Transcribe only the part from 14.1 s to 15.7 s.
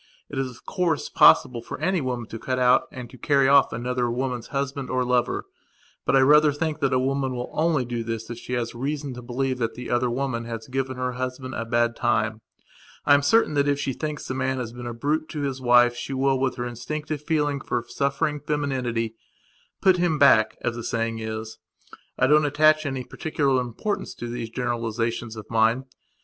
the man has been a brute to his